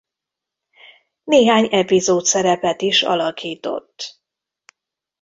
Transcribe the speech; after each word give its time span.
Néhány 1.23 1.67
epizódszerepet 1.71 2.81
is 2.81 3.03
alakított. 3.03 4.21